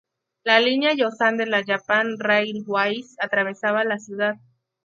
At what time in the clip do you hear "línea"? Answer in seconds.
0.59-0.95